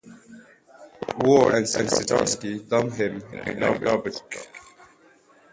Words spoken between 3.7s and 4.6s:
garbage truck.